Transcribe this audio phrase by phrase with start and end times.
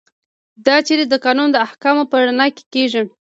[0.65, 3.01] دا چارې د قانون د احکامو په رڼا کې کیږي.